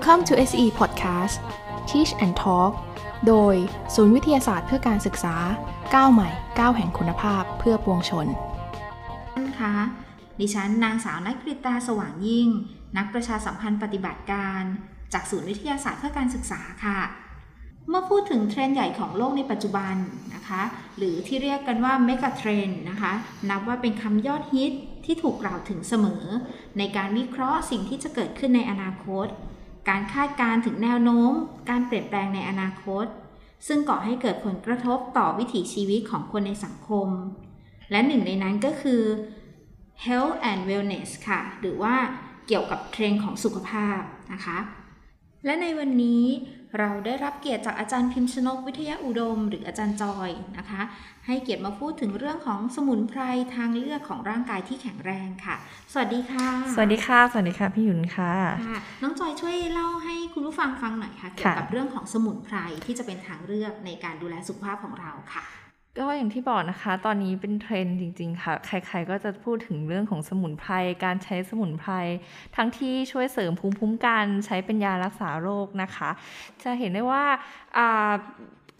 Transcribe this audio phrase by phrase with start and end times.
[0.00, 1.36] Welcome to SE Podcast
[1.88, 2.72] Teach and Talk
[3.26, 3.54] โดย
[3.94, 5.36] ศูนย์วิทยาศาสตร์เพื่อการศึกษา
[5.94, 8.26] ก้าวใหม่ก้าวแห่งคุณภาพเพื่อปวงชน
[9.34, 9.74] ท่านคะ
[10.40, 12.48] ดิฉันนางสาวนักกริตาสว่างยิ่ง
[12.96, 14.62] นักประชาสัมพันธ์ปฏิบัติการ
[15.12, 17.00] จากศูนย์วิทยาศาสตร์เพื่อการศึกษาค่ะ
[17.88, 19.94] เมื่อพูดถึงเทรนด์ใหญ่ของโลกในปัจจุบัน
[20.34, 20.62] นะคะ
[20.96, 23.12] หรือที่เรียกกันว่าเมกะเทรนนะคะ
[23.50, 24.72] นับว่าเป็นคำยอดฮิต
[25.04, 26.24] ที่ถูกกล่าวถึงเสมอ
[26.78, 29.28] ในการวิเคราะห์สิ่งที่จะเกิดขึ้นในอนาคต
[29.88, 31.32] การคาดการณ์ถึงแนวโน้ม
[31.70, 33.06] การเปลี่ยนแปลงในอนาคต
[33.66, 37.08] ซึ่งก่อให้เกิดผลกระทบต่อวิถีชีวิตของคนในสังคม
[37.90, 39.02] และหนึ่งในนั้นก็คือ
[40.04, 41.94] health and wellness ค่ะ หรือว่า
[42.46, 44.00] เกี่ยวกับเทรนด์ของสุขภาพ
[44.32, 44.58] นะคะ
[45.44, 46.24] และในวันนี้
[46.78, 50.82] เราได้รับเกียรติจากอาจารย์พิมพ์ชนกวิทยาอุดม หรืออาจารย์จอยนะคะ
[51.26, 53.20] ให้เกียรติมาพูดถึงเรื่องของสมุนไพร
[53.54, 55.56] ทางเลือกของร่างกายที่แข็งแรงค่ะ
[55.92, 58.32] สวัสดีค่ะ สวัสดีค่ะ สวัสดีค่ะพี่หยุนค่ะ
[58.68, 65.44] ค่ะ น้องจอยช่วยเล่าให้คุณผู้ฟังฟังหน่อยค่ะเกี่ยวกับเรื่องของสมุนไพรที่จะเป็นทางเลือกในการดูแลสุขภาพของเราค่ะ
[66.00, 70.72] ก็อย่างที่บอกนะคะ ตอนนี้เป็นเทรนด์จริง ๆ ค่ะ ใคร ๆ ก็จะพูดถึงเรื่องของสมุนไพร
[71.04, 71.92] การใช้สมุนไพร
[72.56, 76.10] ทั้งที่ช่วยเสริมภูมิคุ้มกัน ใช้เป็นยารักษาโรคนะคะ
[76.62, 77.24] จะเห็นได้ว่า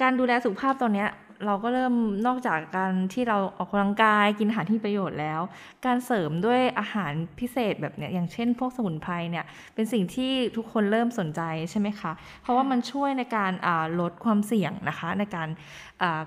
[0.03, 1.07] การดูแลสุขภาพตอนนี้
[1.47, 1.95] เราก็เริ่ม
[2.27, 5.41] นอกจากการที่เราออกกำลังกายกินอาหารที่ประโยชน์แล้ว
[5.87, 9.45] การเสริมด้วยอาหารพิเศษแบบเนี้ยอย่างเช่น พวกสมุนไพรเนี่ย
[9.75, 12.13] เป็นสิ่งที่ทุกคนเริ่มสนใจใช่ไหมคะ
[12.43, 13.53] เพราะว่ามันช่วยในการ
[14.01, 15.49] ลดความเสี่ยงนะคะในการ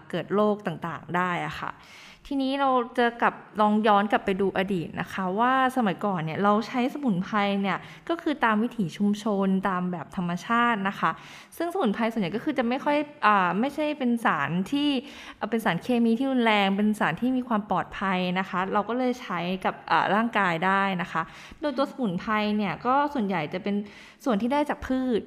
[0.09, 1.72] เกิดโรคต่างๆได้อะคะ่ะ
[2.33, 7.77] ทีนี้เราจะกลับลองย้อนกลับไปดูอดีตนะคะ ว่าสมัยก่อนเนี่ยเราใช้สมุนไพรเนี่ย
[8.09, 11.11] ก็คือตามวิถีชุมชนตามแบบธรรมชาตินะคะ
[11.57, 14.89] ซึ่งสมุนไพรส่วนใหญ่ก็คือจะไม่ค่อยอ่าไม่ใช่เป็นสารที่
[15.49, 19.75] เป็นสารเคมีที่รุนแรง เป็นสารที่มีความปลอดภัยนะคะ เราก็เลยใช้กับ
[20.15, 21.21] ร่างกายได้นะคะ
[21.61, 23.75] โดยตัวสมุนไพรเนี่ยก็ส่วนใหญ่จะเป็น
[24.25, 25.21] ส่วนที่ได้จากพืช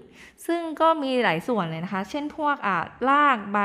[0.47, 2.57] ซึ่งก็มีหลายส่วนเลยนะคะ เช่นพวก
[3.11, 3.61] รากใบ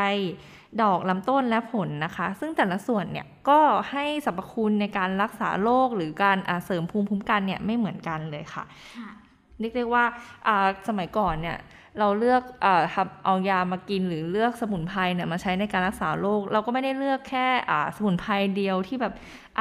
[0.81, 3.59] ดอกลำต้นและผลนะคะ ซึ่งแต่ละส่วนเนี่ยก็
[3.91, 8.63] ให้สรรพคุณในการรักษาโรคหรือการเสริมภูมิคุ้มกันเนี่ยไม่เหมือนกันเลยค่ะ
[9.59, 10.03] เรียกว่า
[10.87, 11.57] สมัยก่อนเนี่ย
[11.99, 12.43] เราเลือก
[12.93, 17.47] ทำเอายามากินหรือเลือกสมุนไพรเนี่ยมาใช้ในการรักษาโรคเราก็ไม่ได้เลือกแค่
[17.95, 19.13] สมุนไพรเดียวที่แบบ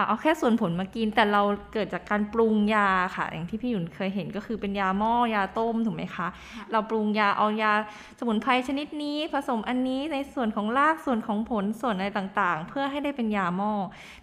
[0.07, 1.43] เอาแค่ส่วนผลมากิน แต่เรา
[1.73, 6.29] เกิดจากการปรุงยาค่ะ อย่างที่พี่หยุนเคยเห็นก็คือเป็นยาหม้อยาต้มถูกไหมคะ
[6.73, 7.73] เราปรุงยาเอายา
[8.19, 13.73] สมุนไพรชนิดนี้ ผสมอันนี้ในส่วนของรากส่วนของผลส่วนอะไรต่างๆ เพื่อให้ได้เป็นยาหม้อ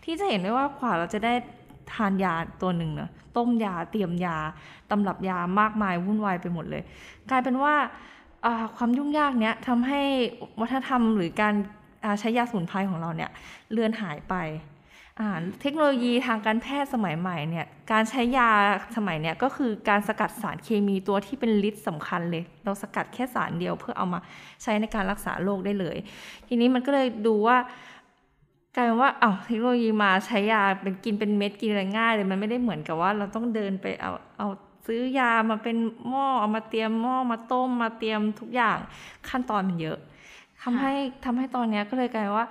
[0.04, 1.34] ที่จะเห็นได้ว่ากว่าเราจะได้
[1.94, 4.38] ทานยาตัวหนึ่งเนาะต้มยาเตรียมยา
[4.92, 6.84] ตำรับยามากมายวุ่นวายไปหมดเลย
[7.30, 7.76] กลายเป็นว่า
[8.78, 10.02] ความยุ่งยากเนี้ยทำให้
[10.60, 11.54] วัฒนธรรมหรือการ
[12.20, 13.32] ใช้ยาสมุนไพรของเราเนี่ย
[13.72, 14.36] เลือนหายไป
[15.62, 18.50] เทคโนโลยีทางการแพทย์สมัยใหม่เนี่ยการใช้ยา
[18.96, 24.20] สมัยเนี้ยก็คือการสกัดสารเคมีตัวที่เป็นฤทธิ์สำคัญเลย เราสกัดแค่สารเดียวเพื่อเอามา
[24.64, 25.98] ใช้ในการรักษาโรคได้เลย
[26.48, 27.58] ทีนี้มันก็เลยดูว่า
[28.76, 34.48] กลายเป็นว่าเอาเทคโนโลยีมาใช้ยาเป็นกินเป็นเม็ดกินอะไรง่ายเลยมันไม่ได้เหมือนกับว่าเราต้องเดินไปเอาเอา
[34.88, 35.78] ซื้อยามาเป็น
[36.10, 38.78] หม้อเอามาเตรียมหม้อมาต้มมาเตรียมทุกอย่าง
[39.30, 39.98] ขั้นตอนมันเยอะ
[40.62, 40.94] ทำให้
[41.26, 42.46] ทำให้ตอนนี้ก็เลยกลายว่า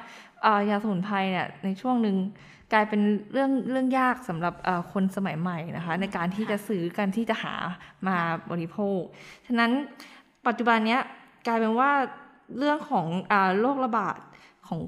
[0.71, 2.17] ยาสมุนไพรเนี่ยในช่วงหนึ่ง
[2.73, 3.01] กลายเป็น
[3.33, 4.55] เรื่องเรื่องยากสำหรับ
[4.93, 7.55] คนสมัยใหม่นะคะ ในการที่จะซื้อกันที่จะหา
[8.09, 8.17] มา
[8.51, 9.01] บริโภค
[9.47, 9.71] ฉะนั้น
[10.47, 10.99] ปัจจุบันนี้
[11.47, 11.91] กลายเป็นว่า
[12.59, 13.07] เรื่องของ
[13.61, 14.19] โรคระบาด
[14.69, 14.81] ของ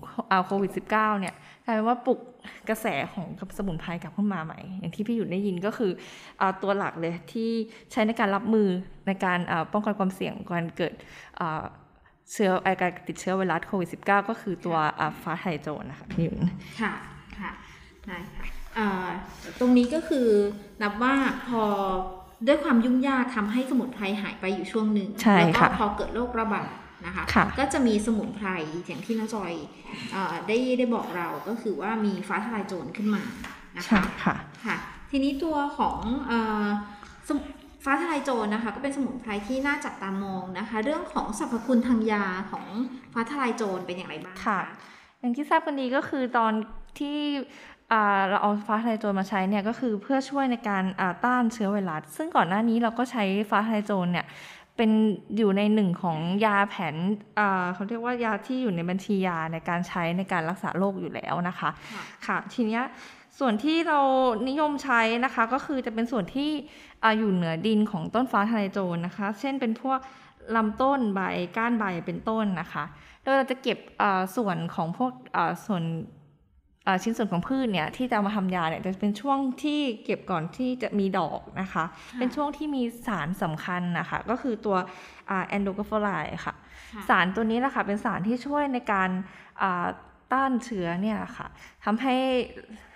[0.47, 1.35] โควิด -19 เนี่ย
[1.65, 2.21] กลายเป็นว่าปลุก
[2.69, 3.27] กระแสของ
[3.59, 5.93] สมุนไพรกลับขึ้นมาใหม่ อย่างที่พี่หยุดได้ยินก็คือ
[6.41, 7.51] อตัวหลักเลยที่
[7.93, 8.69] ใช้ในการรับมือ
[9.07, 9.39] ในการ
[9.73, 10.95] ป้องกันความเสี่ยงการเกิด
[12.33, 14.77] เชื้อไอการติดเชื้อไวรัสโควิด -19 ก็คือตัว
[15.23, 16.37] ฟ้าไทโจนนะคะพี่หยุด
[16.81, 16.93] ค่ะ
[17.39, 17.51] ค่ะ
[18.07, 18.47] ได้ค่ะ
[19.59, 20.29] ตรงนี้ก็คือ
[20.83, 21.15] นับว่า
[21.49, 21.63] พอ
[22.47, 26.71] ด้วยความยุ่งยากทำให้สมุนไพรหายไปอยู่ช่วงหนึ่งแล้วก็พอเกิดโรคระบาด
[27.07, 27.25] นะคะ
[27.59, 28.49] ก็จะมีสมุนไพร
[28.87, 29.53] อย่างที่น้าจอย
[30.15, 30.17] อ
[30.49, 33.23] ได้ได้บอกเราก็คือว่ามีฟ้าทลายโจรขึ้นมา
[33.77, 34.77] นะคะค่ะค่ะ
[35.11, 35.99] ทีนี้ตัวของ
[37.87, 42.67] ฟ้าทลายโจรนะคะ ก็เป็นสมุนไพรที่น่าจับตามองนะคะ เรื่องของสรรพคุณทางยาของ
[43.13, 44.61] ฟ้าทลายโจรเป็นอย่างไรบ้างค่ะ
[45.21, 46.53] อย่างที่ทราบกันดีก็คือตอน
[46.99, 47.19] ที่
[48.29, 50.85] เราเอาฟ้าทลายโจรมาใช้เนี่ยก็คือเพื่อช่วยในการ
[51.25, 54.27] ต้านเชื้อไวรัส ซึ่งก่อนหน้านี้เราก็ใช้ฟ้าทลายโจรเนี่ย
[54.77, 54.91] เป็น
[55.37, 56.97] อยู่ในหนึ่งของยาแผน
[57.75, 61.71] เขาเรียกว่ายาที่อยู่ในบัญชียาในการใช้ในการรักษาโรคอยู่แล้วนะคะ
[62.27, 62.81] ค่ะทีนี้
[63.41, 64.01] ส่วนที่เรา
[64.49, 66.51] นิยมใช้นะคะก็คือจะเป็นส่วนที่
[67.19, 69.99] อยู่เหนือดินของต้นฟ้าทะเลโจรนะคะ เช่นเป็นพวก
[70.57, 71.21] ลำต้นใบ
[71.57, 72.85] ก้านใบเป็นต้นนะคะ
[73.23, 75.85] โดยเราจะเก็บอ่าส่วนของพวกอ่าส่วน
[76.87, 81.85] อ่าชิ้นส่วนของพืชเนี่ยที่จะเอามาทำยาเนี่ยจะเป็นช่วงที่เก็บก่อนที่จะมีดอกนะคะ
[82.19, 84.77] เป็นช่วงที่มีสารสำคัญนะคะก็คือตัว
[85.49, 86.09] แอนโดกาฟไล
[86.47, 86.55] ค่ะ
[86.95, 89.11] ค่ะ สารตัวนี้แหละค่ะเป็นสารที่ช่วยในการ
[89.63, 89.87] อ่า
[90.33, 91.47] ต้านเชื้อเนี่ยค่ะ
[91.85, 92.96] ทำให้อ่าโด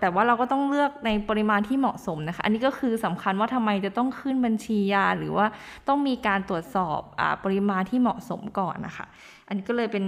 [0.00, 5.46] แต่ว่าเราก็ต้องเลือกในปริมาณที่เหมาะสมนะคะ อันนี้ก็คือสำคัญว่าทำไมจะต้องขึ้นบัญชียา หรือว่า
[5.88, 9.06] ต้องมีการตรวจสอบอาปริมาณที่เหมาะสมก่อนนะคะ
[9.46, 10.04] อันนี้ก็เลยเป็น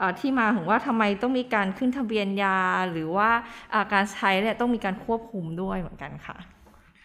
[0.00, 2.58] อ่าที่มาของว่าทำไมต้องมีการขึ้นทะเบียนยา
[2.90, 3.30] หรือว่า
[3.72, 6.36] อ่าการใช้เนี่ยต้องมีการควบคุมด้วยเหมือนกันค่ะ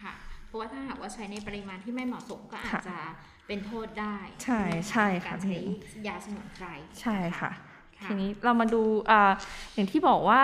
[0.02, 0.12] ค่ะ
[0.46, 2.98] เพราะว่าถ้าหากว่าใช้ในปริมาณที่ไม่เหมาะสมก็อาจค่ะจะ
[3.46, 6.66] เป็นโทษได้ ใช่ไหมใช่ค่ะการพี่ใช้ยาสมุนไพร
[7.00, 7.50] ใช่ค่ะ
[7.98, 9.32] ค่ะทีนี้เรามาดูอ่า
[9.74, 10.42] อย่างที่บอกว่า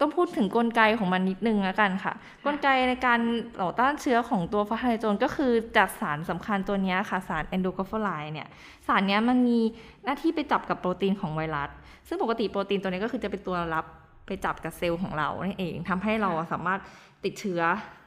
[0.00, 2.12] ต้องพูดถึงกลไกของมันนิดนึงแล้วกันค่ะ
[2.44, 3.20] กลไกในการ
[3.62, 8.48] ต่อต้านเชื้อของตัวฟ้าทะลายโจรก็คือจากสารสำคัญตัวเนี้ยค่ะสารแอนโดกาฟไลเนี่ย
[8.86, 9.58] สารเนี้ยมันมี
[10.04, 11.70] หน้าที่ไปจับกับโปรตีนของไวรัส
[12.08, 13.84] ซึ่งปกติโปรตีนตัวนี้ก็คือจะเป็นตัวรับ
[14.26, 16.80] ไปจับกับเซลล์ของเรานั่นเองทำให้เราสามารถ
[17.24, 17.60] ติดเชื้อ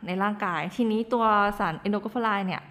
[0.05, 1.25] ในร่างกาย ทีนี้ตัว
[1.59, 2.61] สารแอนโดกาฟไลเนี่ย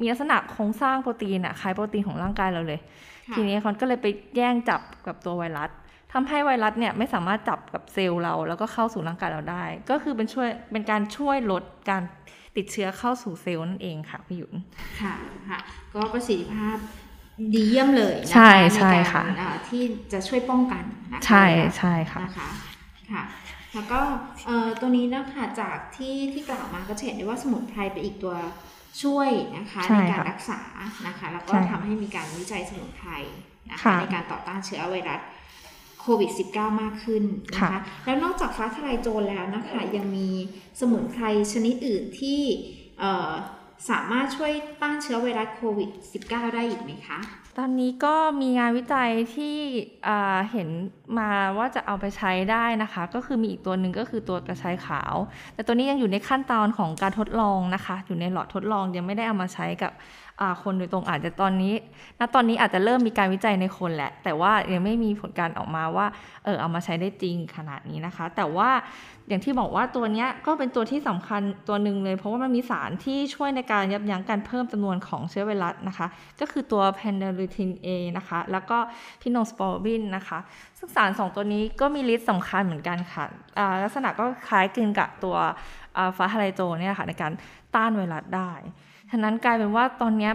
[0.00, 2.80] มีลักษณะโครงสร้างโปรตีนอะคล้ายโปรตีนของร่างกายเราเลย
[3.28, 5.70] ค่ะทีนี้เขาก็เลยไปแย่งจับกับตัวไวรัส
[6.18, 12.02] ทำให้ไวรัสเนี่ยไม่สามารถจับกับเซลล์เรา แล้วก็เข้าสู่ร่างกายเราได้ ก็คือเป็นช่วยเป็นการช่วยลดการ
[12.56, 14.54] ติดเชื้อเข้าสู่เซลล์นั่นเองค่ะพี่หยุน
[15.00, 15.14] ค่ะ
[15.48, 15.58] ค่ะ
[15.94, 16.76] ก็ประสิทธิภาพ
[17.54, 19.82] ดีเยี่ยมเลยนะคะใช่ใช่นการค่ะอ่าที่
[20.12, 21.44] จะช่วยป้องกันนะคะใช่
[21.78, 22.48] ใช่ค่ะนะคะ
[23.12, 23.22] ค่ะ
[23.74, 24.00] แล้วก็
[24.46, 28.34] เอ่อตัวนี้นะคะจากที่ที่กล่าวมาก็จะเห็นได้ว่าสมุนไพรเป็นอีกตัว
[29.02, 30.60] ช่วยนะคะใช่ในการค่ะรักษา
[31.06, 33.10] นะคะ แล้วก็ใช่ทำให้มีการวิจัยสมุนไพร
[33.70, 35.20] นะคะค่ะในการต่อต้านเชื้อไวรัส
[36.08, 37.24] โควิด -19 มากขึ้น
[37.54, 40.28] นะคะค่ะแล้วนอกจากฟ้าทลายโจรแล้วนะคะยังมี
[40.80, 42.40] สมุนไพรชนิดอื่นที่
[42.98, 43.30] เอ่อ
[43.90, 45.90] สามารถช่วยต้านเชื้อไวรัสโควิด
[46.22, 47.18] -19 ได้อีกไหมคะ
[47.58, 49.56] ตอนนี้ก็มีงานวิจัยที่
[50.08, 50.68] อ่าเห็น
[51.18, 55.14] มาว่าจะเอาไปใช้ได้นะคะ ก็คือมีอีกตัวหนึ่งก็คือตัวกระชายขาว
[55.54, 60.25] แต่ตัวนี้ยังอยู่ในขั้นตอนของการทดลองนะคะ อยู่ในหลอดทดลองยังไม่ได้เอามาใช้กับอ่า
[60.62, 61.74] คนโดยตรงอาจจะตอนนี้
[62.18, 66.06] ณตอนนี้อาจจะเริ่มมีการวิจัยในคนแหละ แต่ว่ายังไม่มีผลการออกมาว่า
[66.44, 68.70] เออเอามาใช้ได้จริงขนาดนี้นะคะ แต่ว่า
[69.28, 76.06] อย่างที่บอกว่าตัวนี้ก็เป็นตัวที่สำคัญตัวหนึ่งเลย เพราะว่ามันมีสารที่ช่วยในการยับยั้งการเพิ่มจำนวนของเชื้อไวรัสนะคะ
[76.40, 78.78] ก็คือตัว p a n d a l u t i n A นะคะ แล้วก็
[79.20, 80.38] pinostrobin นะคะ
[80.78, 83.24] ซึ่งสารสองตัวนี้ก็มีฤทธิ์สำคัญเหมือนกันค่ะ
[83.82, 85.36] ลักษณะก็คล้ายคลึงกับตัว
[85.96, 87.32] อ่าฟ้าทะลโจรเนี่ยค่ะในการ
[87.74, 88.52] ต้านไวรัสได้
[89.10, 90.32] ฉะนั้นกลายเป็นว่าตอนเนี้ย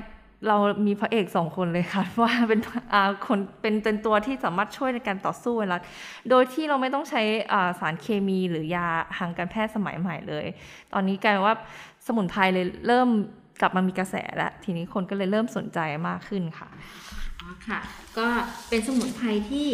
[0.48, 0.58] เรา
[0.88, 2.60] มีพระเอกสองคนเลยค่ะว่าเป็น
[2.94, 5.82] อ่าคนเป็นเป็นตัวที่สามารถช่วยในการต่อสู้ไวรัส
[6.30, 7.22] โดยที่เราไม่ต้องใช้
[7.54, 8.88] อ่าสารเคมีหรือยา
[9.18, 10.46] ทางการแพทย์สมัยใหม่เลย
[10.94, 11.56] ตอนนี้กลายเป็นว่า
[12.08, 13.10] สมุนไพรเลยเริ่ม
[13.62, 16.68] กลับมามีกระแสแล้วทีนี้คนก็เลยเริ่มสนใจมากขึ้นค่ะ
[17.42, 17.80] อ๋อค่ะ
[18.18, 18.28] ก็
[18.70, 19.68] เป็นสมุนไพรที่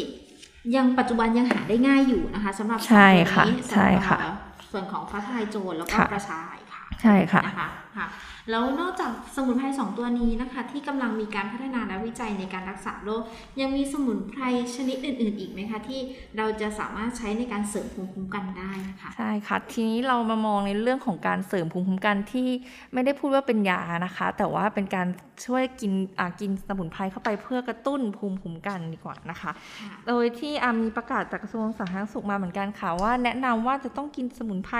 [0.75, 4.37] ยังปัจจุบันยังหาได้ง่ายอยู่นะคะสำหรับใช่ค่ะสองตัวนี้ใช่ค่ะสำหรับ
[4.71, 8.05] ส่วนของฟ้าทลายโจรแล้วก็ค่ะกระชายค่ะ ใช่ค่ะนะคะค่ะ
[8.51, 13.21] แล้วนอกจากสมุนไพรสองตัวนี้นะคะ ที่กำลังมีการพัฒนาและวิจัยในการรักษาโรค
[13.61, 14.43] ยังมีสมุนไพร
[14.75, 15.99] ชนิดอื่น ๆ อีกไหมคะที่
[16.37, 22.47] เราจะสามารถใช้ในการเสริมภูมิคุ้มกันได้นะคะใช่ค่ะทีนี้เรามามองในเรื่องของการเสริมภูมิคุ้มกันที่
[22.93, 25.07] ไม่ได้พูดว่าเป็นยานะคะ แต่ว่าเป็นการ
[25.45, 29.51] ช่วยกินอ่ากินสมุนไพรเข้าไปเพื่อกระตุ้นภูมิคุ้มกันดีกว่านะคะ
[29.81, 34.77] ค่ะโดยที่อ่ามีประกาศจากกระทรวงสาธารณสุขมาเหมือนกันค่ะว่า แนะนำว่าจะต้องกินสมุนไพร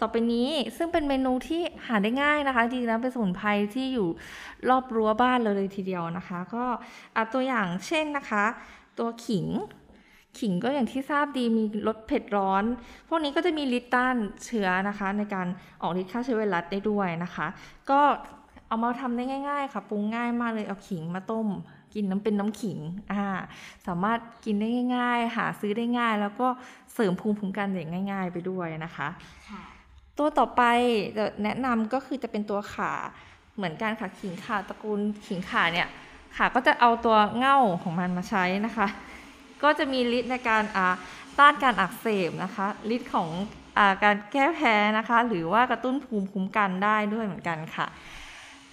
[0.00, 4.08] ต่อไปนี้ ซึ่งเป็นเมนูที่หาได้ง่ายนะคะจริงๆแล้วเป็นสมุนไพรที่อยู่
[4.68, 6.64] รอบรั้วบ้านเราเลยทีเดียวนะคะ ก็
[7.14, 8.44] อ่าตัวอย่างเช่นนะคะ
[8.98, 9.46] ตัวขิง
[10.38, 12.64] ขิงก็อย่างที่ทราบดีมีรสเผ็ดร้อน
[13.08, 15.46] พวกนี้ก็จะมีฤทธิ์ต้านเชื้อนะคะ ในการ
[15.82, 17.46] ออกฤทธิ์ฆ่าเชื้อไวรัสได้ด้วยนะคะ
[17.90, 18.00] ก็
[18.68, 21.48] เอามาทำได้ง่าย ๆ ค่ะปรุงง่ายมากเลยเอาขิงมาต้ม
[21.94, 22.78] กินน้ำเป็นน้ำขิง
[23.12, 23.24] อ่า
[23.86, 26.48] สามารถกินได้ง่าย ๆ หาซื้อได้ง่าย แล้วก็
[26.94, 29.08] เสริมภูมิคุ้มกันอย่างง่าย ๆ ไปด้วยนะคะ
[30.18, 30.62] ตัวต่อไป
[31.16, 32.92] จะแนะนำก็คือจะเป็นตัวขา
[33.56, 35.88] เหมือนกันค่ะขิงขาตระกูลขิงขาเนี่ย
[36.36, 38.86] ขาก็จะเอาตัวเง่าของมันมาใช้นะคะ
[39.62, 40.94] ก็จะมีฤทธิ์ในการอ่า
[41.38, 43.28] ต้านการอักเสบนะคะฤทธิ์ของ
[43.78, 47.86] อาการแก้แพ้นะคะ หรือว่ากระตุ้นภูมิคุ้มกันได้ด้วยเหมือนกันค่ะ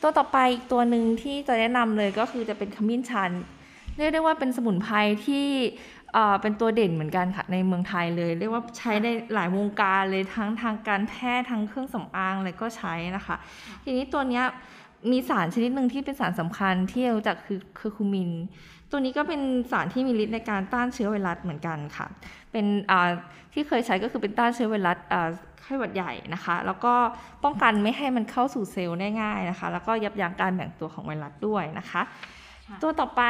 [0.01, 3.31] ตัวต่อไปอีกตัวหนึ่งที่จะแนะนำเลยก็คือจะเป็นขมิ้นชัน
[3.97, 5.47] เรียกได้ว่าเป็นสมุนไพรที่
[6.41, 13.35] เป็นตัวเด่นเหมือนกันค่ะในเมืองไทยเลย เรียกว่าใช้ในหลายวงการเลยทั้งทางการแพทย์ทั้งเครื่องสำอางอะไรก็ใช้นะคะ
[13.83, 14.45] ทีนี้ตัวเนี้ย
[15.11, 18.31] มีสารชนิดหนึ่งที่เป็นสารสำคัญที่เราจักคือคือคูมิน
[18.91, 19.41] ตัวนี้ก็เป็น
[19.71, 22.05] สารที่มีฤทธิ์ในการต้านเชื้อไวรัสเหมือนกันค่ะ
[22.51, 22.65] เป็น
[23.53, 24.97] ที่เคยใช้ก็คือเป็นต้านเชื้อไวรัส
[25.61, 26.93] ไข้หวัดใหญ่นะคะ แล้วก็
[27.43, 32.01] ป้องกันไม่ให้มันเข้าสู่เซลล์ได้ง่ายนะคะ แล้วก็ยับยั้งการแบ่งตัวของไวรัสด้วยนะคะ
[32.81, 33.23] ตัวต่อไป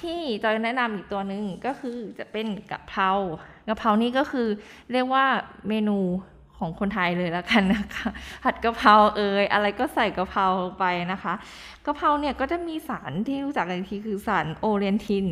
[0.00, 3.10] ที่จอยแนะนำอีกตัวหนึ่งก็คือจะเป็นกะเพรา
[3.68, 4.48] กะเพรานี่ก็คือ
[4.92, 5.24] เรียกว่า
[5.68, 5.98] เมนู
[6.58, 8.08] ของคนไทยเลยแล้วกันนะคะ
[8.44, 10.46] ผัดกะเพราเอยอะไรก็ใส่กะเพรา
[10.78, 11.34] ไปนะคะ
[11.86, 15.26] กะเพราเนี่ยก็จะมีสารที่รู้จักกันทีคือสารโอเรนทิน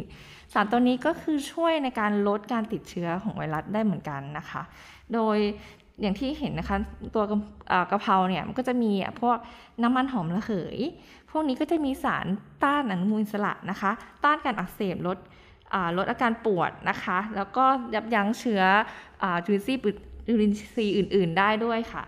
[0.52, 4.62] สารตัวนี้ก็คือช่วยในการลดการติดเชื้อของไวรัสได้เหมือนกันนะคะ
[5.14, 5.38] โดย
[6.00, 6.76] อย่างที่เห็นนะคะ
[7.14, 7.38] ตัวกะ
[7.68, 9.36] เอ่อกะเพราเนี่ยมันก็จะมีพวก
[9.82, 10.78] น้ำมันหอมระเหย
[11.30, 12.26] พวกนี้ก็จะมีสาร
[12.64, 13.90] ต้านอนุมูลอิสระนะคะ
[14.24, 15.18] ต้านการอักเสบลด
[15.96, 17.64] ลดอาการปวดนะคะ แล้วก็
[17.94, 18.62] ยับยั้งเชื้อ
[19.22, 19.82] อจุลินทรีย์
[20.26, 22.02] จุลินทรีย์อื่น ๆ ได้ด้วยค่ะ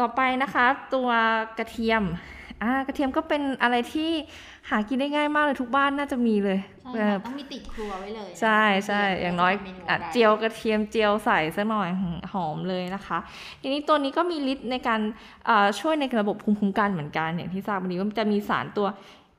[0.00, 1.08] ต่อไปนะคะ ตัว
[1.58, 2.02] กระเทียม
[2.62, 4.10] อ่ากระเทียมก็เป็นอะไรที่
[4.70, 6.58] หากินได้ง่ายมากเลยทุกบ้านน่าจะมีเลย
[6.92, 13.18] ใช่เอค่ะอต้องมีติดครัวไว้เลย ใช่ใช่อย่างน้อยเมนูอะอะไรเจียวกระเทียมเจียวใส่ซะหน่อยหืมหอมเลยนะคะ
[13.60, 15.00] ทีนี้ตัวนี้ก็มีฤทธิ์ในการ
[15.48, 18.88] อ่าช่วยในระบบภูมิคุ้มกันเหมือนกันอย่างที่ทราบวันนี้ว่ามันจะมีสารตัว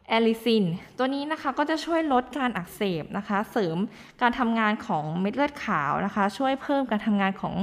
[0.09, 0.65] allicin
[0.97, 3.77] ตัวนี้นะคะก็จะช่วยลดการอักเสบนะคะ เสริม
[4.21, 7.55] การทำงานของเม็ดเลือดขาวนะคะ ช่วยเพิ่มการทำงานของ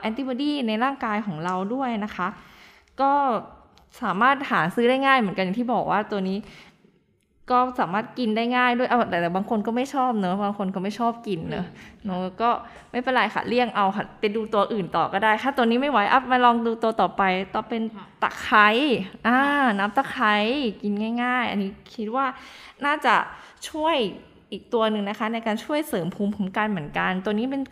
[0.00, 2.28] แอนติบอดีในร่างกายของเราด้วยนะคะ
[3.00, 3.12] ก็
[4.02, 6.38] สามารถหาซื้อได้ง่ายเหมือนกันอย่างที่บอกว่าตัวนี้
[7.50, 11.66] ก็สามารถกินได้ง่ายด้วยเอาแต่แต่บางคนก็ไม่ชอบเนอะบางคนก็ไม่ชอบกินเนอะ
[12.04, 12.50] เนอะก็
[12.90, 17.22] ไม่เป็นไรค่ะเลี่ยงเอาค่ะไปดูตัวอื่นต่อก็ได้ ถ้าตัวนี้ไม่ไหวอัพมาลองดูตัวต่อไป
[17.54, 18.68] ต่อเป็นค่ะตะไคร้
[19.26, 19.38] อ่า
[19.78, 20.34] น้ำตะไคร้
[20.82, 20.92] กิน
[21.22, 22.26] ง่าย ๆ อันนี้คิดว่า
[22.84, 23.14] น่าจะ
[23.68, 23.96] ช่วย
[24.52, 27.62] อีกตัวหนึ่งนะคะ ในการช่วยเสริมภูมิคุ้มกันเหมือนกัน ตัวนี้เป็น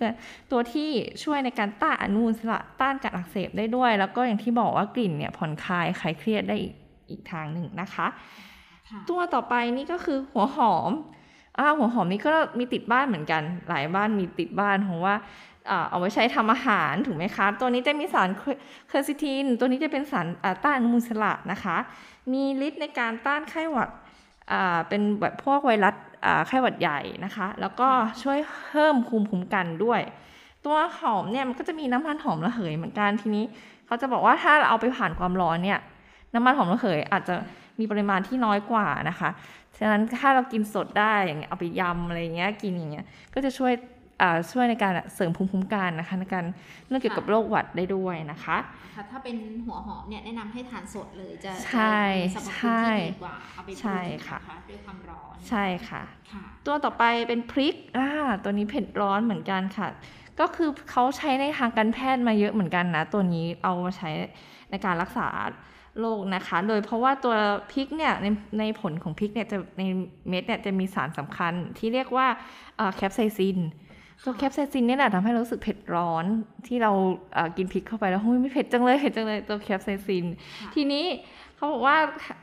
[0.53, 0.89] ตัวที่
[1.25, 6.75] ช่วยในการต้านอนุมูลอิสระต้านการอักเสบได้ด้วย แล้วก็อย่างที่บอกว่ากลิ่นเนี่ยผ่อนคลายคลายเครียดได้อีก
[7.11, 8.07] อีกทางหนึ่งนะคะ
[8.89, 10.91] ค่ะตัวต่อไปนี่ก็คือหัวหอม
[11.59, 15.15] อ่าหัวหอมนี่ก็มีติดบ้านเหมือนกัน หลายบ้านมีติดบ้านเพราะว่า
[15.71, 18.29] อ่าเอาไว้ใช้ทำอาหารถูกไหมคะ ตัวนี้จะมีสาร
[18.89, 21.77] เคอร์ซิทิน ตัวนี้จะเป็นสารอ่าต้านอนุมูลอิสระนะคะ
[22.33, 23.89] มีฤทธิ์ในการต้านไข้หวัด
[24.53, 26.08] อ่าเป็นแบบพวกไวรัสอ่า
[26.47, 27.89] ไข้หวัดใหญ่นะคะ แล้วก็
[28.23, 30.01] ช่วยเพิ่มภูมิคุ้มกันด้วย
[30.65, 33.45] ตัวหอมเนี่ยมันก็จะมีน้ำมันหอมระเหยเหมือนกันทีนี้
[33.87, 35.79] เขาจะบอกว่าถ้าเราเอาไปผ่านความร้อนเนี่ย
[36.35, 37.35] น้ำมันหอมระเหยอาจจะ
[37.79, 39.31] มีปริมาณที่น้อยกว่านะคะ
[39.79, 43.98] ฉะนั้นถ้าเรากินสดได้อย่างเงี้ยเอาไปยำอะไรอย่างเงี้ยกินอย่างเงี้ยก็จะช่วยอ่า
[44.51, 46.45] ช่วยในการเสริมภูมิคุ้มกันนะคะในการ
[46.87, 48.57] เรื่องเกี่ยวกับโรคหวัดได้ด้วยนะคะ
[48.95, 58.09] ค่ะถ้าเป็นหัวหอมเนี่ยแนะนำให้ทานสดเลยจะใช่จะมีสรรพคุณใช่ที่ดีกว่าเอาไปใช่ค่ะนด้วยความร้อนใช่ค่ะค่ะ ตัวต่อไปเป็นพริกอ่า
[58.43, 59.89] ตัวนี้เผ็ดร้อนเหมือนกันค่ะ
[60.41, 64.11] ก็คือเขาใช้ในทางการแพทย์มาเยอะเหมือนกันนะ ตัวนี้เอามาใช้
[64.71, 65.29] ในการรักษา
[66.01, 67.35] โรคนะคะ โดยเพราะว่าตัว
[67.73, 68.27] พริกเนี่ยใน
[68.59, 69.83] ในผลของพริกเนี่ยจะใน
[70.29, 72.27] เม็ดเนี่ยจะมีสารสำคัญที่เรียกว่า
[72.97, 73.59] แคปไซซิน
[74.25, 76.25] ตัวแคปไซซินเนี่ยแหละทำให้เรารู้สึกเผ็ดร้อน
[76.67, 76.93] ที่เรา
[77.35, 80.25] เอ่อกินพริกเข้าไปแล้วเฮ้ยไม่เผ็ดจังเลยเผ็ดจังเลยตัวแคปไซซิน
[80.61, 81.07] ค่ะทีนี้
[81.57, 81.97] เขาบอกว่า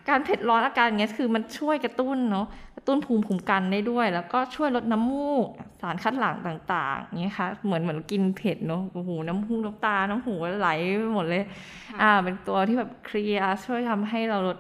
[0.10, 5.48] การเผ็ดร้อนอาการเงี้ยคือมันช่วยกระตุ้นเนาะกระตุ้นภูมิคุ้มกันได้ด้วย แล้วก็ช่วยลดน้ำมูก
[5.82, 11.44] สารคัดหลั่งต่างๆเงี้ยค่ะเหมือนเหมือนกินเผ็ดเนาะโอ้โหน้ำหูน้ำตา น้ำหูไหลไปหมดเลย
[11.90, 14.58] ค่ะอ่า เป็นตัวที่แบบเคลียร์ช่วยทำให้เราลด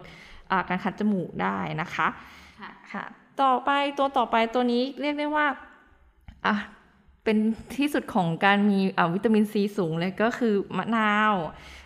[0.51, 2.07] อ่าการคัดจมูกได้นะคะ
[2.59, 3.03] ค่ะค่ะ
[3.41, 5.45] ต่อไปตัวต่อไปตัวนี้เรียกได้ว่า
[6.47, 6.55] อะ
[7.25, 7.37] เป็น
[7.77, 8.79] ที่สุดของการมี
[9.13, 11.33] วิตามินซีสูงเลยก็คือมะนาว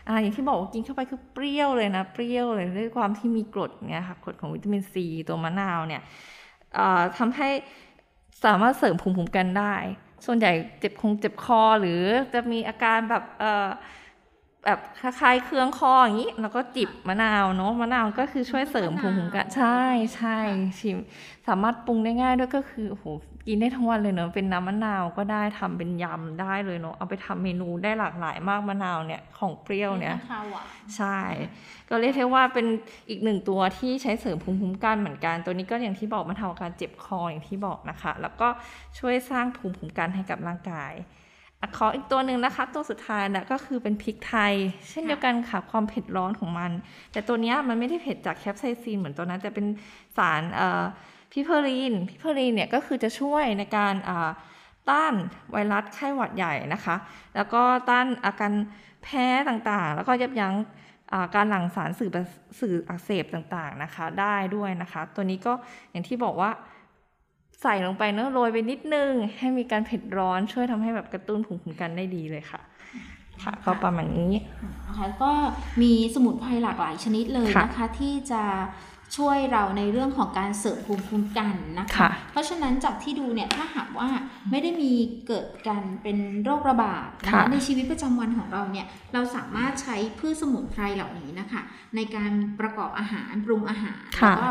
[0.08, 6.02] อ่าอย่างที่บอกว่ากินเข้าไปคือเปรี้ยวเลยนะ เปรี้ยวเลยด้วยความที่มีกรดเนี่ยค่ะกรดของวิตามินซีตัวมะนาวเนี่ย
[6.78, 7.50] อ่าทำให้
[8.46, 9.76] สามารถเสริมภูมิคุ้มกันได้
[10.26, 12.02] ส่วนใหญ่เจ็บคงเจ็บคอหรือ
[12.34, 19.82] จะมีอาการแบบเแบบคล้ายๆเครื่องคออย่างนี้ แล้วก็จิบมะนาวเนาะมะนาวก็คือช่วยเสริมภูมิคุ้มกันใช่
[20.16, 20.38] ใช่
[20.80, 20.98] ชิม
[21.48, 23.06] สามารถปรุงได้ง่ายด้วยก็คือโอ้โห
[23.48, 31.20] กินได้ทั้งวันเลยเนาะเป็นน้ำมะนาวก็ได้ทำเป็นยำได้เลยเนาะเอาไปทำเมนูได้หลากหลายมากมะนาวเนี่ยของเปรี้ยวเนี่ยข้าวหวานใช่
[31.90, 32.68] ก็เรียกได้ว่าเป็น
[33.10, 38.48] อีกหนึ่งตัวที่ใช้เสริมภูมิคุ้มกันเหมือนกัน ตัวนี้ก็อย่างที่บอกมันทำอาการเจ็บคออย่างที่บอกนะคะ แล้วก็
[39.00, 41.08] ช่วยสร้างภูมิคุ้มกันให้กับร่างกายอะ
[41.78, 44.54] ขออีกตัวหนึ่งนะคะ ตัวสุดท้ายนะก็คือเป็นพริกไทย
[44.90, 46.72] เช่นเดียวกันค่ะความเผ็ดร้อนของมัน
[47.12, 49.66] แต่ตัวเนี้ยมันไม่ได้เผ็ดจากแคปไซซินเหมือนตัวนั้นแต่เป็น
[50.18, 50.84] สารเอ่อ
[51.32, 54.30] พิเพอรีนพิเพอรีนเนี่ยก็คือจะช่วยในการอ่า
[54.90, 55.14] ต้าน
[55.52, 56.96] ไวรัสไข้หวัดใหญ่นะคะ
[57.36, 58.54] แล้วก็ต้านอาการ
[59.04, 60.56] แพ้ต่างๆ แล้วก็ยับยั้ง
[61.14, 62.24] อ่าการหลั่งสารสื่อประ
[62.60, 65.54] สื่ออักเสบต่างๆนะคะ ได้ด้วยนะคะ ตัวนี้ก็
[65.92, 66.52] อย่างที่บอกว่า
[67.62, 72.62] ใส่ลงไปเนอะโรยไปนิดนึง ให้มีการเผ็ดร้อนช่วยทำให้แบบกระตุ้นภูมิคุ้มกันได้ดีเลยค่ะ
[73.44, 74.34] ค่ะก็ประมาณนี้
[74.88, 75.32] นะคะก็
[75.82, 78.44] มีสมุนไพรหลากหลายชนิดเลยค่ะนะคะ ที่จะ
[79.18, 84.10] ช่วยเราในเรื่องของการเสริมภูมิคุ้มกันนะคะค่ะเพราะฉะนั้นจากที่ดูเนี่ยถ้าหากว่า
[84.52, 84.92] ไม่ได้มี
[85.28, 91.62] เกิดการเป็นโรคระบาดนะคะค่ะในชีวิตประจำวันของเราเนี่ยเราสามารถใช้พืชสมุนไพรเหล่านี้นะคะ
[91.96, 94.50] ในการประกอบอาหารปรุงอาหารค่ะแล้วก็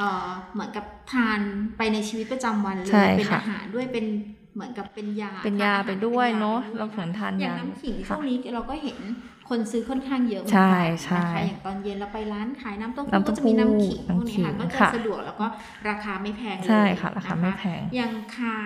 [0.00, 1.40] เเอ่อเหมือนกับทาน
[1.76, 4.06] ไปในชีวิตประจำวันเลใช่ยเป็นค่ะอาหารด้วยเป็น
[4.54, 8.98] เหมือนกับเป็นยาเป็นยาทอหรไปด้วยป็เนอะป็ยเราเหมือนทานอย่างยาน้ำขิงค่ะช่วงนี้เราก็เห็น
[9.48, 15.46] คนซื้อค่อนข้างเยอะเหมือนใช่กันใช่นะคะอย่างตอนเย็นเราไปร้านขายน้ำเต้าหู้น้ำเต้าก็จะมีน้ำขิงพวกน้ำขินี้งค่ะก็จะค่ะสะดวกแล้วก็
[15.88, 18.58] ราคาไม่แพงเลยใช่ค่ะราคาไม่นแพงอย่างข่า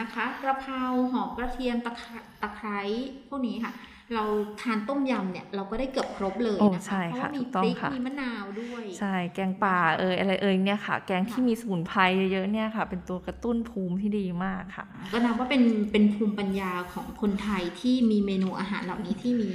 [0.00, 2.80] นะคะกระเพราหอมกระเทียมตะไคร้ตะไคร้
[3.28, 3.72] พวกนี้ค่ะ
[4.14, 4.24] เรา
[4.60, 12.00] ทานต้มยำเนี่ยเราก็ได้เกือบครบเลยโอ้นะใช่คะเพราะค่ะว่ามีถูกต้พองริกค่ะมีมะนาวด้วย ใช่แกงป่าเอยอะไรเอยเนี่ยค่ะ แกงที่ค่ะมีสมุนไพร
[12.32, 19.50] เยอะๆเนี่ยค่ะ เป็นตัวกระตุ้นภูมิที่ดีมากค่ะ ก็นับว่าเป็นเป็นภูมิปัญญาของคนไทยที่มีเมนูอาหารเหล่านี้ที่มี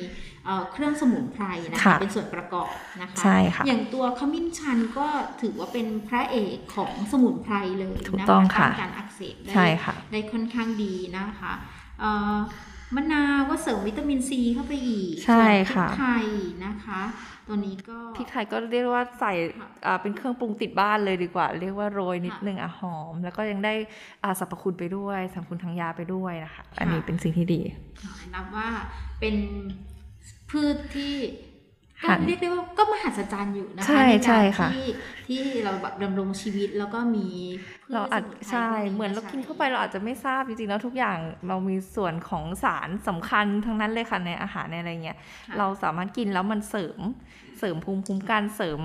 [0.46, 5.08] เอ่อเครื่องสมุนไพรนะคะค่ะเป็นส่วนประกอบนะคะใช่ค่ะอย่างตัวขมิ้นชันก็
[5.41, 11.53] ถือว่าเป็นพระเอกของสมุนไพรเลยถูกนะต้องคะค่ะต้านการอักเสบได้ใช่ค่ะได้ค่อนข้างดีนะคะ
[12.00, 12.38] เอ่อ
[12.96, 16.26] มะนาวก็เสริมวิตามินซีเข้าไปอีกใช่ส่วนพริกค่ะไทย
[16.66, 17.02] นะคะ
[17.48, 23.74] ตัวนี้ก็พริกไทยก็เรียกว่าใส่ค่ะอ่าเป็นเครื่องปรุงติดบ้านเลยดีกว่า เรียกว่าโรยนิดค่ะนึงอะหอม แล้วก็ยังได้
[24.24, 27.62] อ่าสรรพคุณไปด้วยสรรพคุณทางยาไปด้วยนะคะ อันนี้ค่ะเป็นสิ่งที่ดี
[28.34, 28.68] นับว่า
[29.20, 29.36] เป็น
[30.50, 31.16] พืชที่
[32.03, 34.77] ก็หันเรียกได้ว่าก็มหัศจรรย์อยู่นะคะใช่ในใช่การค่ะที่
[35.25, 37.27] ที่เราแบบดำรงชีวิตแล้วก็มี
[37.84, 41.17] พืชเราอาจสมุนไพรใช่พวกเหมือนเราใช้กินเข้าไปเราอาจจะไม่ทราบจริงๆแล้วทุกอย่าง
[41.48, 45.17] เรามีส่วนของสารสำคัญทั้งนั้นเลยค่ะในอาหารในอะไรเงี้ย
[45.48, 47.00] ค่ะเราสามารถกินแล้วมันเสริม
[47.60, 48.79] เสริมภูมิคุ้มกันเสริม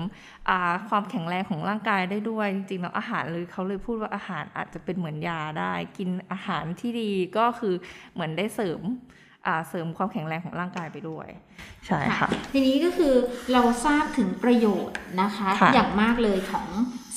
[0.49, 7.75] อ่าความแข็งแรงของร่างกายได้ด้วยจริงๆแล้วอาหารเลยเขาเลยพูดว่าอาหารอาจจะเป็นเหมือนยาได้ กินอาหารที่ดีก็คือ
[8.13, 9.26] เหมือนได้เสริมอ่า
[9.69, 11.27] เสริมความแข็งแรงของร่างกายไปด้วย
[11.87, 13.13] ใช่ค่ะ ทีนี้ก็คือ
[13.53, 16.67] เราทราบถึงประโยชน์นะคะค่ะอย่างมากเลยของ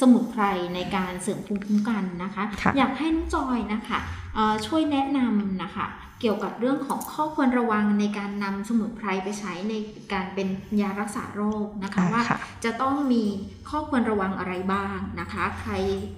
[0.01, 0.43] สมุนไพร
[0.75, 3.99] ในการเสริมภูมิคุ้มกันนะคะค่ะอยากให้น้องจอยนะคะ
[4.35, 5.87] เอ่อช่วยแนะนำนะคะ
[6.21, 9.75] เกี่ยวกับเรื่องของข้อควรระวังในการนำสมุนไพรไปใช้ใน
[10.13, 10.49] การเป็น
[10.81, 13.25] ยารักษาโรคนะคะอ่าว่าค่ะจะต้องมี
[13.71, 15.73] ข้อควรระวังอะไรบ้างนะคะ ใคร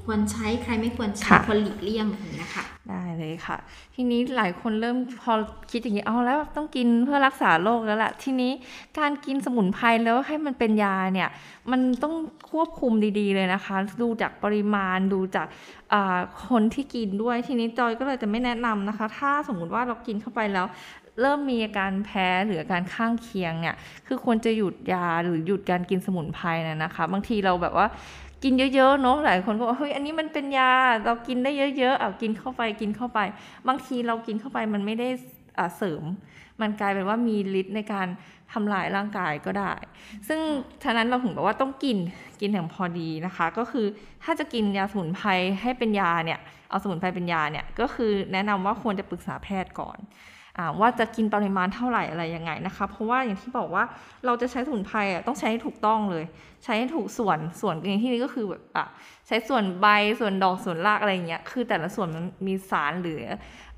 [0.05, 3.57] ควรใช้ใครไม่ควรใช้ค่ะควรหลีกเลี่ยงอย่างนี้ยค่ะได้เลยค่ะ
[3.95, 5.33] ทีนี้หลายคนเริ่มพอ
[5.71, 8.53] คิดอย่างนี้เอาแล้วต้องกินเพื่อรักษาโรคแล้วล่ะ ทีนี้
[8.99, 11.29] การกินสมุนไพรแล้วให้มันเป็นยาเนี่ย
[11.71, 12.15] มันต้อง
[12.51, 15.47] ควบคุมดีๆเลยนะคะ ดูจากปริมาณดูจาก
[15.93, 20.67] อ่าคนที่กินด้วย ทีนี้จอยก็เลยจะไม่แนะนำนะคะ ถ้าสมมุติว่าเรากินเข้าไปแล้ว
[21.21, 27.87] เริ่มมีอาการแพ้หรืออาการข้างเคียงเนี่ยคือควรจะหยุดยาหรือหยุดการกินสมุนไพรนะนะคะ บางทีเราแบบว่า
[28.43, 30.73] กินเยอะๆเนาะหลายคนก็บอกเฮ้ยอันนี้มันเป็นยา
[31.05, 33.21] เรากินได้เยอะๆเอากินเข้าไปกินเข้าไป
[33.69, 35.09] บางทีเรากินเข้าไปมันไม่ได้
[35.59, 36.03] อ่าเสริม
[36.61, 38.07] มันกลายเป็นว่ามีฤทธิ์ในการ
[38.53, 39.73] ทำลายร่างกายก็ได้
[40.29, 40.41] ซึ่ง
[40.85, 41.99] ฉะนั้นเราถึงบอกว่าต้องกิน
[42.41, 43.87] กินอย่างพอดีนะคะ ก็คือ
[44.25, 45.29] ถ้าจะกินยาสมุนไพร
[45.63, 46.39] ให้เป็นยาเนี่ย
[46.71, 49.99] เอาสมุนไพรเป็นยาเนี่ยก็คือแนะนำว่าควรจะปรึกษาแพทย์ก่อน
[50.81, 53.85] ว่าจะกินปริมาณเท่าไหร่อะไรยังไงนะคะ เพราะว่าอย่างที่บอกว่า
[54.27, 56.25] เราจะใช้สมุนไพรอะต้องใช้ให้ถูกต้องเลย
[56.65, 58.87] ใช้ให้ถูกส่วนส่วนในที่นี้ก็คือแบบอะ
[59.27, 59.87] ใช้ส่วนใบ
[60.21, 63.19] ส่วนดอกส่วนรากอะไรอย่างเงี้ยคือแต่ละส่วนมันมีสารหรือ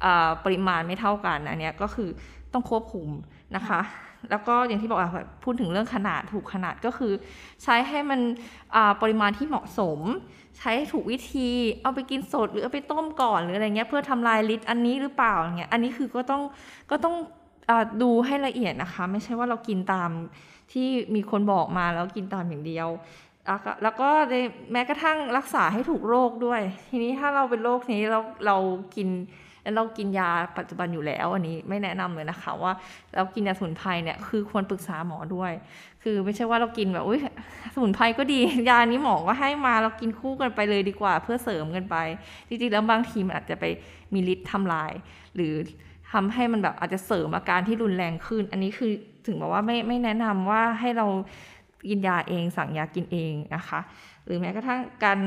[0.04, 0.06] อ
[0.44, 2.08] ปริมาณไม่เท่ากันอันเนี้ยก็คือ
[2.52, 3.08] ต้องควบคุม
[3.56, 3.80] นะคะ
[4.30, 5.10] แล้วก็อย่างที่บอกอะ
[5.44, 7.12] พูดถึงเรื่องขนาดถูกขนาดก็คือ
[7.62, 8.20] ใช้ให้มัน
[9.02, 10.00] ปริมาณที่เหมาะสม
[10.58, 11.48] ใช้ถูกวิธี
[11.82, 16.42] เอาไปกินสดหรือเอาไปต้มก่อนหรืออะไรเงี้ยเพื่อทำลายฤทธิ์อันนี้หรือเปล่าอย่างเงี้ยอันนี้คือก็ต้อง
[16.90, 17.14] ก็ต้อง
[17.70, 20.10] อดูให้ละเอียดนะคะ ไม่ใช่ว่าเรากินตาม
[20.72, 22.88] ที่มีคนบอกมาแล้วกินตามอย่างเดียว
[23.46, 24.34] แล้วก็แล้วก็ใน
[24.72, 28.56] แม้กระทั่งรักษาให้ถูกโรคด้วย ทีนี้ถ้าเราเป็นโรคนี้เราเรา
[28.96, 29.08] กิน
[29.64, 32.72] แล้วเรากินยาปัจจุบันอยู่แล้วอันนี้ไม่แนะนำเลยนะคะ ว่า
[33.14, 35.52] เรากินยาสมุนไพรเนี่ยคือควรปรึกษาหมอด้วย
[36.02, 37.20] คือไม่ใช่ว่าเรากินแบบอุ้ย
[37.74, 41.96] สมุนไพรก็ดี ยานี้หมอก็ให้มาเรากินคู่กันไปเลยดีกว่า เพื่อเสริมกันไป
[42.48, 43.64] จริงๆแล้วบางทีมันอาจจะไป
[44.12, 44.92] มีฤทธิ์ทำลาย
[45.34, 45.54] หรือ
[46.12, 48.92] ทำให้มันแบบอาจจะเสริมอาการที่รุนแรงขึ้น อันนี้คือ
[49.26, 51.06] ถึงบอกว่าไม่ไม่แนะนำว่าให้เรา
[51.88, 53.80] กินยาเองสั่งยากินเองนะคะ
[54.24, 55.18] หรือแม้กระทั่งการ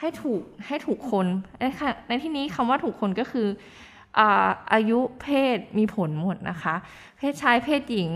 [0.00, 1.26] ให้ถูกให้ถูกคน
[1.60, 1.64] ใน
[2.08, 3.48] ในที่นี้คำว่าถูกคนก็คือ
[4.72, 5.26] อายุเพ
[5.56, 6.74] ศมีผลหมดนะคะ
[7.18, 8.10] เพศชายเพศหญิง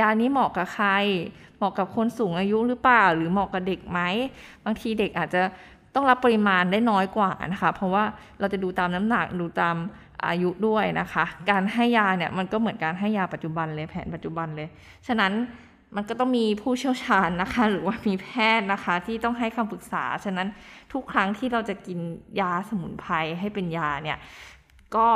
[0.00, 0.88] ยานี้เหมาะกับใคร
[1.56, 4.00] เหมาะกับคนสูงอายุหรือเปล่า หรือเหมาะกับเด็กไหม
[4.64, 5.42] บางทีเด็กอาจจะ
[5.94, 8.04] ต้องรับปริมาณได้น้อยกว่านะคะ เพราะว่า
[8.40, 9.76] เราจะดูตามน้ำหนักดูตาม
[10.26, 14.68] อายุด้วยนะคะ การให้ยาเนี่ยมันก็เหมือนการให้ยาปัจจุบันเลยแผนปัจจุบันเลย
[15.06, 15.32] ฉะนั้น
[15.94, 20.48] มันก็ต้องมีผู้เชี่ยวชาญนะคะ หรือว่ามีแพทย์นะคะ ที่ต้องให้คำปรึกษา ฉะนั้น
[20.92, 21.98] ทุกครั้งที่เราจะกิน
[22.40, 24.18] ยาสมุนไพรให้เป็นยาเนี่ย
[24.96, 25.08] ก็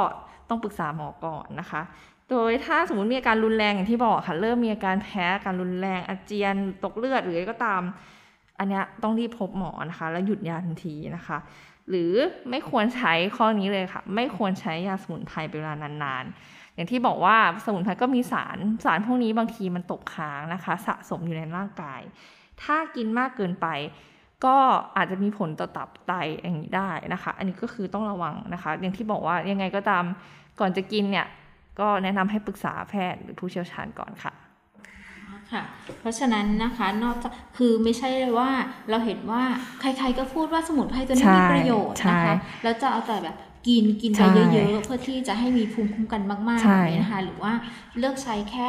[0.48, 1.83] ต้องปรึกษาหมอก่อนนะคะ
[2.30, 7.83] โดยถ้าสมมติมีอาการรุนแรงอย่างที่บอกค่ะ เริ่มมีอาการแพ้อาการรุนแรงอาเจียนตกเลือดหรืออะไรก็ตาม
[8.59, 11.38] อันนี้ต้องรีบพบหมอนะคะ แล้วหยุดยาทันทีนะคะ
[11.88, 12.12] หรือ
[12.50, 22.01] ไม่ควรใช้ข้อนี้เลยค่ะ ไม่ควรใช้ยาสมุนไพรเป็นเวลานานๆ อย่างที่บอกว่าสมุนไพรก็มีสารสารพวกนี้บางทีมันตกค้างนะคะ สะสมอยู่ในร่างกาย
[22.62, 23.66] ถ้ากินมากเกินไป
[24.45, 24.57] ก็
[24.97, 26.12] อาจจะมีผลต่อตับไต
[26.43, 30.05] อย่างนี้ได้นะคะ อันนี้ก็คือต้องระวังนะคะ อย่างที่บอกว่ายังไงก็ตาม
[30.61, 31.27] ก่อนจะกินเนี่ย
[31.81, 34.33] ก็แนะนำให้ปรึกษาแพทย์หรือผู้เชี่ยวชาญก่อนค่ะ
[35.53, 35.62] ค่ะ
[36.01, 38.51] เพราะฉะนั้นนะคะนอกจากคือไม่ใช่เลยว่า
[38.90, 39.43] เราเห็นว่า
[39.81, 47.53] ใครๆก็พูดว่าสมุนไพรตัวนี้มีประโยชน์นะคะแล้วจะเอาแต่แบบ กินกินไปเยอะๆเพื่อที่จะให้มีภูมิคุ้มกันมากๆแบบนี้นะคะหรือว่า
[47.99, 48.68] เลือกใช้แค่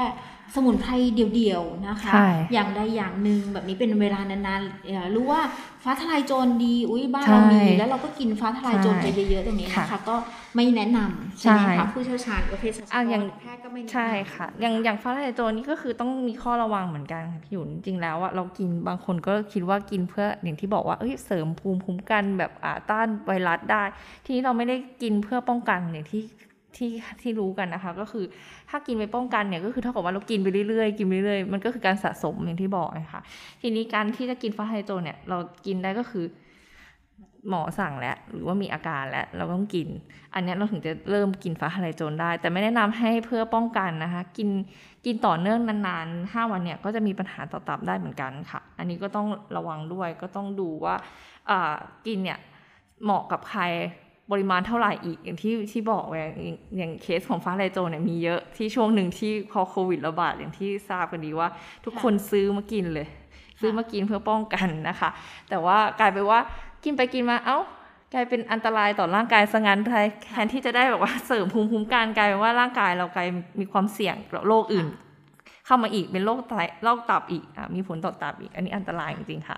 [0.55, 2.11] สมุนไพรเดี่ยวๆนะคะ
[2.53, 5.41] อย่างใดอย่างหนึ่งแบบนี้เป็นเวลานานๆรู้ว่า
[5.83, 10.15] ฟ้าทลายโจรดีอุ้ยบ้านเรามีแล้วเราก็กินฟ้าทลายโจรไปเยอะๆตรงนี้นะคะก็
[10.55, 12.89] ไม่แนะนำใช่ไหมคะผู้เชี่ยวชาญประเภทสัตว์
[13.41, 23.83] แพทย์ก็ไม่ใช่ค่ะ อย่างอย่างฟ้าทลายโจรนี่ก็คือต้องมีข้อระวังเหมือนกันพี่หยุนจริงแล้วอะเรากินบางคนก็คิดว่ากินเพื่ออย่างที่บอกว่าเอ้ยเสริมภูมิคุ้มกันแบบอ่าต้านไวรัสได้
[24.27, 26.21] ที่เราไม่ได้กินเพื่อป้องกันอย่างที่
[26.77, 28.25] ที่ที่รู้กันนะคะ ก็คือ
[28.69, 33.21] ถ้ากินไปป้องกันเนี่ยก็คือเท่ากับว่าเรากินไปเรื่อยๆกินไปเรื่อยๆมันก็คือการสะสมอย่างที่บอกนะคะ
[33.61, 36.25] ทีนี้การที่จะกินฟ้าไฮโจเนี่ยเรากินได้ก็คือ
[37.49, 39.87] หมอสั่งแล้วหรือว่ามีอาการแล้วเราต้องกิน
[40.33, 44.49] อันนี้เราถึงจะเริ่มกินฟ้าทลายโจรได้ แต่ไม่แนะนำให้เพื่อป้องกันนะคะ กิน
[45.05, 50.95] กินต่อเนื่องนานๆ 5 วันเนี่ยก็จะมีปัญหาต่อตับได้เหมือนกันค่ะ อันนี้ก็ต้องระวังด้วยก็ต้องดูว่า
[52.07, 52.39] กินเนี่ย
[53.03, 53.63] เหมาะกับใคร
[54.31, 56.19] ปริมาณเท่าไหร่อีกอย่างที่ที่บอกไว้
[56.77, 61.47] อย่างเคสของฟ้าไรโจเนี่ยมีเยอะที่ช่วงหนึ่งที่พอโควิดระบาดอย่างที่ทราบกันดีว่า
[61.85, 63.07] ทุกคนซื้อมากินเลย
[63.61, 65.09] ซื้อมากินเพื่อป้องกันนะคะ
[65.49, 66.39] แต่ว่ากลายไปว่า
[66.83, 67.59] กินไปกินมาเอ้า
[68.13, 73.27] กลายเป็นอันตรายต่อร่างกายสงันไทยแทนที่จะได้แบบว่าเสริมภูมิคุ้มกันกลายเป็นว่าร่างกายเรากลาย
[73.59, 74.15] มีความเสี่ยง
[74.47, 74.87] โรคอื่น
[75.65, 79.57] เข้ามาอีกเป็นโรคไตโรคตับอีกอมีผลต่อตับอีก อันนี้อันตรายจริงๆค่ะ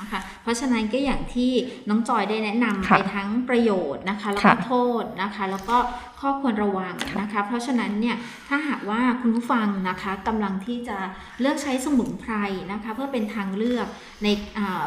[0.00, 1.50] นะคะเพราะฉะนั้นก็อย่างที่
[1.88, 5.76] น้องจอยได้แนะนำไปทั้งประโยชน์นะคะแล้วก็โทษนะคะ แล้วก็
[6.20, 8.16] ข้อควรระวังนะคะ เพราะฉะนั้นเนี่ย
[8.48, 10.98] ถ้าหากว่าคุณผู้ฟังนะคะกำลังที่จะ
[11.40, 12.34] เลือกใช้สมุนไพร
[12.72, 13.86] นะคะ เพื่อเป็นทางเลือก
[14.22, 14.26] ใน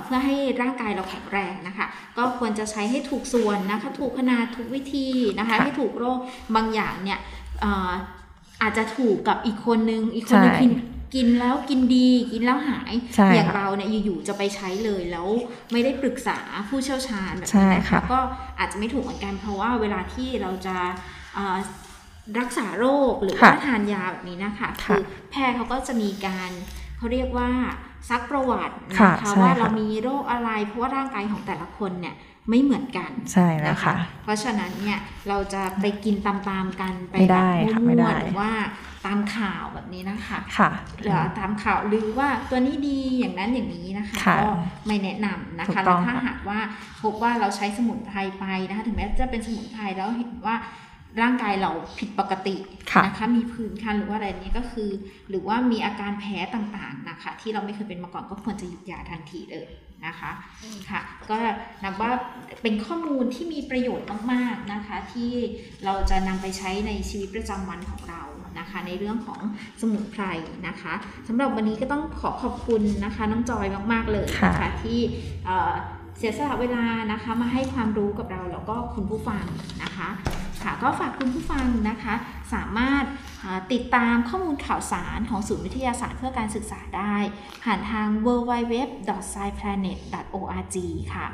[0.04, 1.86] เพื่อให้ร่างกายเราแข็งแรงนะคะ
[2.17, 5.08] ก็ควรจะใช้ให้ถูกส่วนนะคะ ถูกขนาดถูกวิธี
[5.39, 6.20] นะคะ ให้ถูกโรค
[6.56, 7.20] บางอย่างเนี่ย
[8.62, 10.54] อาจจะถูกกับอีกคนนึงอีกคนนึง
[11.15, 12.93] กินแล้วกินดีกินแล้วหาย
[13.36, 15.28] อย่างเราเนี่ยอยู่ๆจะไปใช้เลยแล้ว
[15.72, 16.39] ไม่ได้ปรึกษา
[16.70, 18.20] ผู้เชี่ยวชาญแบบนี้นะคะก็
[18.60, 20.78] อาจจะไม่ถูกเหมือนกันเพราะว่าเวลาที่เราจะ
[22.39, 26.52] รักษาโรคหรือว่าทานยาแบบนี้นะคะคือแพทย์เขาก็จะมีการ
[26.98, 27.50] เขาเรียกว่า
[28.10, 32.15] ซักประวัตินะคะว่าเรามีโรคอะไรเพราะว่าร่างกายของแต่ละคนเนี่ย
[32.49, 37.43] ไม่เหมือนกันใช่แล้วค่ะ เพราะฉะนั้นเนี่ยเราจะไปกินตามๆกันไปแบบ
[37.88, 38.51] มั่วๆหรือว่า
[39.05, 40.69] ตามข่าวแบบนี้นะคะค่ะ
[41.01, 44.49] หรือตามข่าวหรือว่าตัวนี้ดีอย่างนั้นอย่างนี้นะคะก็
[44.88, 46.60] ไม่แนะนำนะคะแล้วถ้าหากว่า
[47.03, 50.55] พบว่าเราใช้สมุนไพรไปนะคะถึงแม้จะเป็นสมุนไพรแล้วเห็นว่า
[51.21, 52.56] ร่างกายเราผิดปกติ
[53.06, 54.89] นะคะมีผื่นคันหรือว่าอะไรนี้ก็คือ
[55.30, 59.67] หรือว่ามีอาการแพ้ต่างๆนะคะ ที่เราไม่เคยเป็นมาก่อนก็ควรจะหยุดยาทันทีเลย
[60.06, 60.32] นะคะ
[60.89, 61.38] ค่ะก็
[61.84, 62.12] นับว่า
[62.62, 65.32] เป็นข้อมูลที่มีประโยชน์มากๆนะคะ ที่
[65.86, 68.21] เราจะนำไปใช้ในชีวิตประจำวันของเรา
[68.60, 69.39] นะคะ ในเรื่องของ
[69.82, 70.23] สมุนไพร
[70.67, 70.93] นะคะ
[71.27, 74.99] สำหรับวันนี้ก็ต้องขอขอบคุณนะคะ น้องจอยมากๆเลยนะคะที่
[76.17, 79.43] เสียสละเวลานะคะมาให้ความรู้กับเราแล้วก็คุณผู้ฟัง
[79.84, 80.08] นะคะ
[80.63, 82.13] ค่ะก็ฝากคุณผู้ฟังนะคะ
[82.54, 83.04] สามารถ
[83.74, 87.15] ติดตามข้อมูลข่าวสารของศูนย์วิทยาศาสตร์เพื่อการศึกษาได้
[87.63, 90.78] ผ่านทาง www.sciplanet.org
[91.13, 91.28] ค่ะ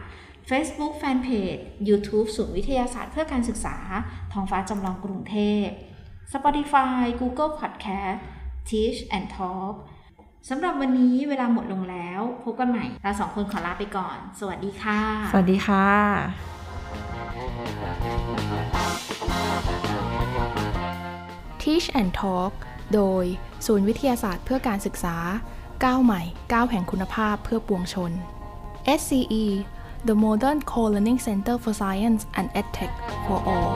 [0.50, 3.78] Facebook Fanpage YouTube ศูนย์วิทยาศาสตร์เพื่อการศึกษา
[4.34, 5.66] ท้องฟ้าจำลองกรุงเทพ
[6.34, 8.20] Spotify Google Podcast
[8.70, 9.74] Teach and Talk
[10.50, 15.00] สำหรับวันนี้เวลาหมดลงแล้ว พบกันใหม่เราสองคนขอลาไปก่อน สวัสดีค่ะ
[15.32, 16.53] สวัสดีค่ะ
[21.62, 22.54] Teach and Talk
[22.94, 23.24] โดย
[23.66, 25.16] ศูนย์วิทยาศาสตร์เพื่อการศึกษา
[25.86, 26.22] ก้าวใหม่
[26.54, 28.12] ก้าวแห่งคุณภาพเพื่อปวงชน
[29.00, 29.46] SCE
[30.08, 32.94] The Modern Co-Learning Center for Science and EdTech
[33.26, 33.74] for All